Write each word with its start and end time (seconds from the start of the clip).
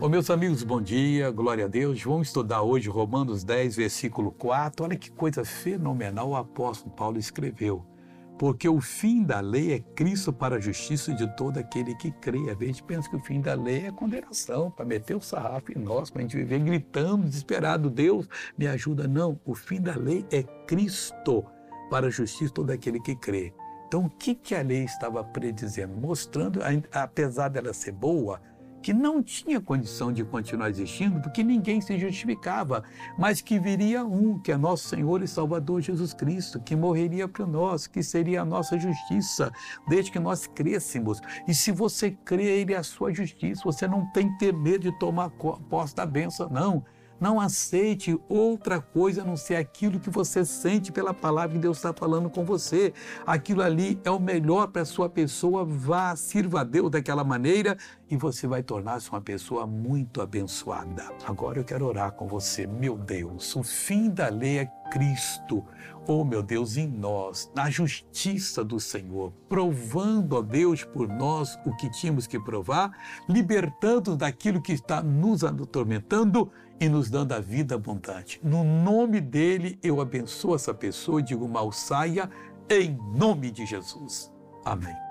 Ô, 0.00 0.08
meus 0.08 0.28
amigos, 0.28 0.62
bom 0.62 0.82
dia, 0.82 1.30
glória 1.30 1.66
a 1.66 1.68
Deus. 1.68 2.02
Vamos 2.02 2.26
estudar 2.26 2.62
hoje 2.62 2.88
Romanos 2.88 3.44
10, 3.44 3.76
versículo 3.76 4.32
4. 4.32 4.84
Olha 4.84 4.96
que 4.96 5.10
coisa 5.10 5.44
fenomenal 5.44 6.30
o 6.30 6.36
apóstolo 6.36 6.94
Paulo 6.94 7.16
escreveu. 7.16 7.86
Porque 8.36 8.68
o 8.68 8.80
fim 8.80 9.22
da 9.22 9.40
lei 9.40 9.72
é 9.72 9.78
Cristo 9.78 10.32
para 10.32 10.56
a 10.56 10.60
justiça 10.60 11.14
de 11.14 11.26
todo 11.36 11.58
aquele 11.58 11.94
que 11.94 12.10
crê. 12.10 12.50
A 12.50 12.64
gente 12.64 12.82
pensa 12.82 13.08
que 13.08 13.16
o 13.16 13.20
fim 13.20 13.40
da 13.40 13.54
lei 13.54 13.86
é 13.86 13.92
condenação, 13.92 14.70
para 14.70 14.84
meter 14.84 15.14
o 15.16 15.20
sarrafo 15.20 15.72
em 15.72 15.80
nós, 15.80 16.10
para 16.10 16.20
a 16.20 16.22
gente 16.22 16.36
viver 16.36 16.58
gritando, 16.58 17.24
desesperado, 17.26 17.88
Deus 17.88 18.28
me 18.58 18.66
ajuda. 18.66 19.06
Não, 19.06 19.40
o 19.44 19.54
fim 19.54 19.80
da 19.80 19.94
lei 19.94 20.26
é 20.30 20.42
Cristo 20.66 21.44
para 21.88 22.08
a 22.08 22.10
justiça 22.10 22.46
de 22.46 22.52
todo 22.52 22.70
aquele 22.70 23.00
que 23.00 23.14
crê. 23.14 23.54
Então, 23.86 24.06
o 24.06 24.10
que, 24.10 24.34
que 24.34 24.56
a 24.56 24.62
lei 24.62 24.82
estava 24.82 25.22
predizendo? 25.22 25.96
Mostrando, 25.96 26.58
apesar 26.90 27.48
dela 27.48 27.72
ser 27.72 27.92
boa, 27.92 28.40
que 28.84 28.92
não 28.92 29.22
tinha 29.22 29.62
condição 29.62 30.12
de 30.12 30.22
continuar 30.22 30.68
existindo, 30.68 31.18
porque 31.18 31.42
ninguém 31.42 31.80
se 31.80 31.98
justificava, 31.98 32.84
mas 33.18 33.40
que 33.40 33.58
viria 33.58 34.04
um, 34.04 34.38
que 34.38 34.52
é 34.52 34.58
nosso 34.58 34.88
Senhor 34.88 35.22
e 35.22 35.26
Salvador 35.26 35.80
Jesus 35.80 36.12
Cristo, 36.12 36.60
que 36.60 36.76
morreria 36.76 37.26
por 37.26 37.46
nós, 37.46 37.86
que 37.86 38.02
seria 38.02 38.42
a 38.42 38.44
nossa 38.44 38.78
justiça, 38.78 39.50
desde 39.88 40.12
que 40.12 40.18
nós 40.18 40.46
crescemos. 40.46 41.18
E 41.48 41.54
se 41.54 41.72
você 41.72 42.10
crê, 42.10 42.44
Ele 42.44 42.74
é 42.74 42.76
a 42.76 42.82
sua 42.82 43.10
justiça, 43.10 43.62
você 43.64 43.88
não 43.88 44.04
tem 44.12 44.30
que 44.30 44.38
ter 44.38 44.52
medo 44.52 44.82
de 44.82 44.98
tomar 44.98 45.30
posse 45.30 45.96
da 45.96 46.04
benção, 46.04 46.50
não. 46.50 46.84
Não 47.20 47.40
aceite 47.40 48.18
outra 48.28 48.80
coisa 48.80 49.22
a 49.22 49.24
não 49.24 49.36
ser 49.36 49.56
aquilo 49.56 50.00
que 50.00 50.10
você 50.10 50.44
sente 50.44 50.92
pela 50.92 51.14
palavra 51.14 51.54
que 51.54 51.58
Deus 51.58 51.76
está 51.76 51.92
falando 51.92 52.28
com 52.28 52.44
você. 52.44 52.92
Aquilo 53.26 53.62
ali 53.62 54.00
é 54.04 54.10
o 54.10 54.20
melhor 54.20 54.68
para 54.68 54.82
a 54.82 54.86
sua 54.86 55.08
pessoa. 55.08 55.64
Vá, 55.64 56.14
sirva 56.16 56.60
a 56.60 56.64
Deus 56.64 56.90
daquela 56.90 57.24
maneira 57.24 57.76
e 58.10 58.16
você 58.16 58.46
vai 58.46 58.62
tornar-se 58.62 59.10
uma 59.10 59.20
pessoa 59.20 59.66
muito 59.66 60.20
abençoada. 60.20 61.10
Agora 61.26 61.58
eu 61.58 61.64
quero 61.64 61.86
orar 61.86 62.12
com 62.12 62.26
você. 62.26 62.66
Meu 62.66 62.96
Deus, 62.96 63.54
o 63.56 63.62
fim 63.62 64.10
da 64.10 64.28
lei 64.28 64.58
é 64.58 64.70
Cristo. 64.94 65.64
Oh, 66.06 66.24
meu 66.24 66.40
Deus, 66.40 66.76
em 66.76 66.86
nós, 66.86 67.50
na 67.52 67.68
justiça 67.68 68.62
do 68.62 68.78
Senhor, 68.78 69.32
provando, 69.48 70.36
ó 70.36 70.42
Deus, 70.42 70.84
por 70.84 71.08
nós 71.08 71.58
o 71.66 71.74
que 71.74 71.90
tínhamos 71.90 72.28
que 72.28 72.38
provar, 72.38 72.92
libertando 73.28 74.16
daquilo 74.16 74.62
que 74.62 74.72
está 74.72 75.02
nos 75.02 75.42
atormentando 75.42 76.52
e 76.78 76.88
nos 76.88 77.10
dando 77.10 77.32
a 77.32 77.40
vida 77.40 77.74
abundante. 77.74 78.38
No 78.44 78.62
nome 78.62 79.20
dele, 79.20 79.78
eu 79.82 80.00
abençoo 80.00 80.54
essa 80.54 80.72
pessoa 80.72 81.20
e 81.20 81.24
digo 81.24 81.48
mal 81.48 81.72
saia, 81.72 82.30
em 82.70 82.96
nome 83.16 83.50
de 83.50 83.66
Jesus. 83.66 84.32
Amém. 84.64 85.03